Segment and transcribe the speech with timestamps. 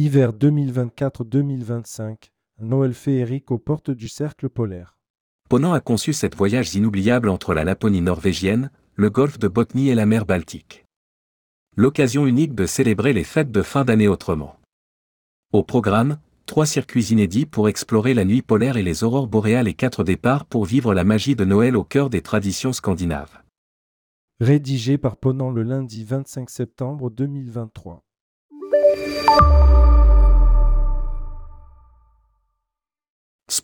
[0.00, 2.30] Hiver 2024-2025,
[2.60, 4.96] Noël féerique aux portes du cercle polaire.
[5.50, 9.96] Ponant a conçu cette voyage inoubliable entre la Laponie norvégienne, le golfe de Botnie et
[9.96, 10.84] la mer Baltique.
[11.76, 14.54] L'occasion unique de célébrer les fêtes de fin d'année autrement.
[15.52, 19.74] Au programme, trois circuits inédits pour explorer la nuit polaire et les aurores boréales et
[19.74, 23.42] quatre départs pour vivre la magie de Noël au cœur des traditions scandinaves.
[24.38, 28.04] Rédigé par Ponant le lundi 25 septembre 2023.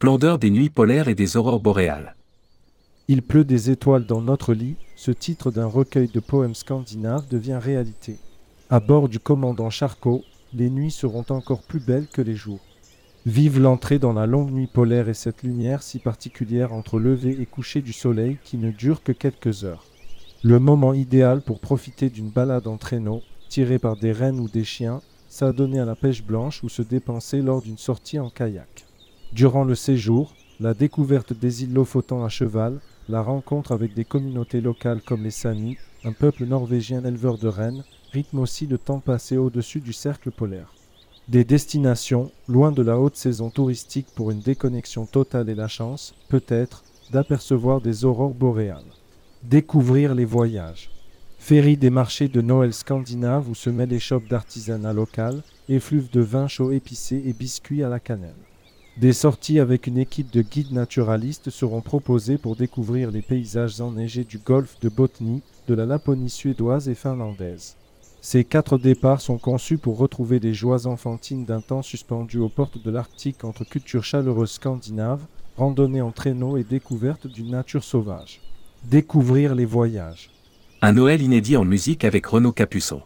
[0.05, 2.15] Splendeur des nuits polaires et des aurores boréales.
[3.09, 7.59] Il pleut des étoiles dans notre lit, ce titre d'un recueil de poèmes scandinaves devient
[7.59, 8.19] réalité.
[8.69, 10.23] À bord du commandant Charcot,
[10.53, 12.61] les nuits seront encore plus belles que les jours.
[13.25, 17.47] Vive l'entrée dans la longue nuit polaire et cette lumière si particulière entre lever et
[17.47, 19.87] coucher du soleil qui ne dure que quelques heures.
[20.43, 24.65] Le moment idéal pour profiter d'une balade en traîneau, tiré par des rennes ou des
[24.65, 28.85] chiens, s'adonner à la pêche blanche ou se dépenser lors d'une sortie en kayak.
[29.33, 34.61] Durant le séjour, la découverte des îles Lofoten à cheval, la rencontre avec des communautés
[34.61, 39.37] locales comme les Sami, un peuple norvégien éleveur de rennes, rythme aussi le temps passé
[39.37, 40.73] au-dessus du cercle polaire.
[41.29, 46.15] Des destinations, loin de la haute saison touristique pour une déconnexion totale et la chance,
[46.29, 48.85] peut-être, d'apercevoir des aurores boréales.
[49.43, 50.91] Découvrir les voyages.
[51.39, 56.21] Ferry des marchés de Noël scandinaves où se mêlent les shops d'artisanat local, effluves de
[56.21, 58.35] vin chaud épicé et biscuits à la cannelle.
[58.97, 64.23] Des sorties avec une équipe de guides naturalistes seront proposées pour découvrir les paysages enneigés
[64.23, 67.75] du golfe de Botnie, de la Laponie suédoise et finlandaise.
[68.21, 72.83] Ces quatre départs sont conçus pour retrouver les joies enfantines d'un temps suspendu aux portes
[72.83, 78.41] de l'Arctique entre culture chaleureuse scandinave, randonnée en traîneau et découverte d'une nature sauvage.
[78.85, 80.31] Découvrir les voyages.
[80.83, 83.03] Un Noël inédit en musique avec Renaud Capuçon.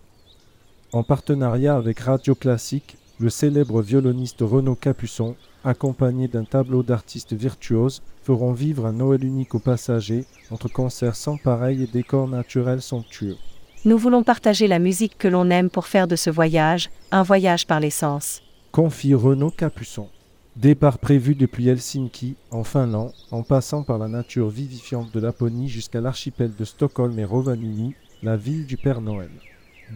[0.92, 5.34] En partenariat avec Radio Classique, le célèbre violoniste Renaud Capuçon
[5.64, 11.36] accompagnés d'un tableau d'artistes virtuoses, feront vivre un Noël unique aux passagers, entre concerts sans
[11.36, 13.36] pareil et décors naturels somptueux.
[13.84, 17.66] Nous voulons partager la musique que l'on aime pour faire de ce voyage un voyage
[17.66, 18.42] par l'essence.
[18.72, 20.08] Confie Renaud Capuçon.
[20.56, 26.00] Départ prévu depuis Helsinki, en Finlande, en passant par la nature vivifiante de Laponie jusqu'à
[26.00, 29.30] l'archipel de Stockholm et Rovaniemi, la ville du Père Noël.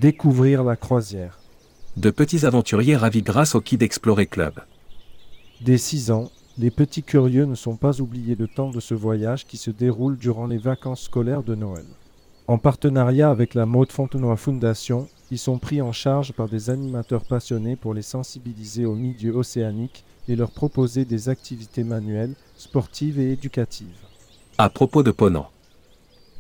[0.00, 1.41] Découvrir la croisière.
[1.98, 4.54] De petits aventuriers ravis grâce au Kid Explorer Club.
[5.60, 9.47] Dès six ans, les petits curieux ne sont pas oubliés le temps de ce voyage
[9.47, 11.84] qui se déroule durant les vacances scolaires de Noël.
[12.48, 17.26] En partenariat avec la Maud Fontenoy Foundation, ils sont pris en charge par des animateurs
[17.26, 23.32] passionnés pour les sensibiliser au milieu océanique et leur proposer des activités manuelles, sportives et
[23.32, 23.88] éducatives.
[24.56, 25.50] À propos de Ponant.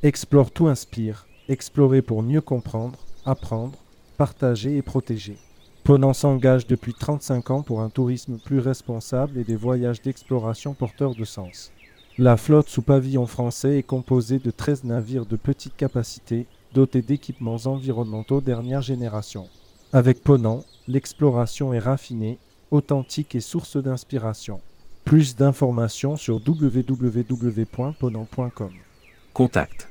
[0.02, 3.78] Explore tout inspire, explorer pour mieux comprendre, apprendre,
[4.22, 5.36] partager et protéger.
[5.82, 11.16] Ponant s'engage depuis 35 ans pour un tourisme plus responsable et des voyages d'exploration porteurs
[11.16, 11.72] de sens.
[12.18, 17.58] La flotte sous pavillon français est composée de 13 navires de petite capacité, dotés d'équipements
[17.64, 19.48] environnementaux dernière génération.
[19.92, 22.38] Avec Ponant, l'exploration est raffinée,
[22.70, 24.60] authentique et source d'inspiration.
[25.04, 27.72] Plus d'informations sur www.ponant.com.
[29.34, 29.88] Contact.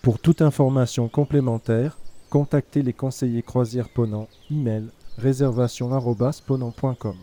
[0.00, 1.98] Pour toute information complémentaire,
[2.30, 7.16] Contactez les conseillers croisières Ponant, email réservation@ponant.com.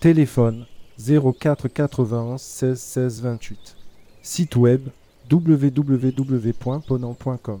[0.00, 0.66] Téléphone
[0.98, 3.76] 04 91 16 16 28.
[4.22, 4.88] Site web
[5.30, 7.60] www.ponant.com.